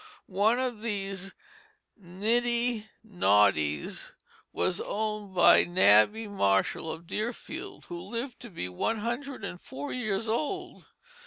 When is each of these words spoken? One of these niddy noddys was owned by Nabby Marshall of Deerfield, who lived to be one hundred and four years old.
One 0.25 0.57
of 0.57 0.81
these 0.81 1.31
niddy 1.95 2.87
noddys 3.07 4.13
was 4.51 4.81
owned 4.81 5.35
by 5.35 5.63
Nabby 5.65 6.27
Marshall 6.27 6.91
of 6.91 7.05
Deerfield, 7.05 7.85
who 7.85 8.01
lived 8.01 8.39
to 8.39 8.49
be 8.49 8.67
one 8.67 8.97
hundred 8.97 9.45
and 9.45 9.61
four 9.61 9.93
years 9.93 10.27
old. 10.27 10.87